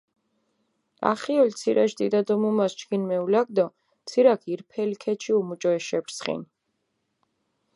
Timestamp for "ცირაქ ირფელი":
4.09-4.95